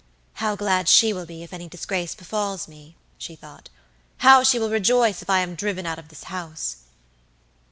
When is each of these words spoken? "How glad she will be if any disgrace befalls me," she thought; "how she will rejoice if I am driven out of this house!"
"How 0.41 0.55
glad 0.55 0.89
she 0.89 1.13
will 1.13 1.27
be 1.27 1.43
if 1.43 1.53
any 1.53 1.69
disgrace 1.69 2.15
befalls 2.15 2.67
me," 2.67 2.95
she 3.19 3.35
thought; 3.35 3.69
"how 4.25 4.41
she 4.41 4.57
will 4.57 4.71
rejoice 4.71 5.21
if 5.21 5.29
I 5.29 5.41
am 5.41 5.53
driven 5.53 5.85
out 5.85 5.99
of 5.99 6.07
this 6.07 6.23
house!" 6.23 6.77